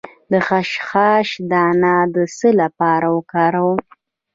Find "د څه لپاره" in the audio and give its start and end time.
2.15-3.07